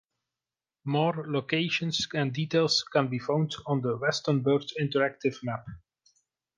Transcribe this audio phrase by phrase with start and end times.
[0.85, 5.63] More locations and details can be found on the "Westonbirt Interactive Map".